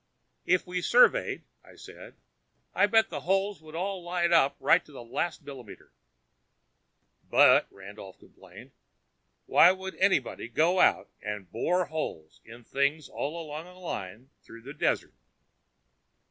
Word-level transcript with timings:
"If 0.47 0.65
we 0.65 0.81
surveyed," 0.81 1.43
I 1.63 1.75
said, 1.75 2.15
"I 2.73 2.87
bet 2.87 3.09
the 3.11 3.19
holes 3.19 3.61
would 3.61 3.75
all 3.75 4.01
line 4.03 4.33
up 4.33 4.55
right 4.59 4.83
to 4.83 4.91
the 4.91 5.03
last 5.03 5.43
millimeter." 5.43 5.91
"But," 7.29 7.67
Randolph 7.71 8.17
complained, 8.17 8.71
"why 9.45 9.71
would 9.71 9.95
anybody 9.97 10.47
go 10.47 10.79
out 10.79 11.07
and 11.21 11.51
bore 11.51 11.85
holes 11.85 12.41
in 12.43 12.63
things 12.63 13.09
all 13.09 13.39
along 13.39 13.67
a 13.67 13.77
line 13.77 14.31
through 14.41 14.63
the 14.63 14.73
desert?" 14.73 15.13